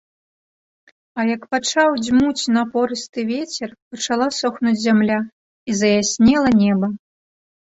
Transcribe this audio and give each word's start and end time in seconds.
А 1.17 1.25
як 1.35 1.43
пачаў 1.55 1.89
дзьмуць 2.05 2.49
напорысты 2.57 3.19
вецер, 3.33 3.69
пачала 3.93 4.27
сохнуць 4.39 4.75
зямля 4.87 5.19
і 5.29 5.71
заяснела 5.85 6.49
неба. 6.65 6.87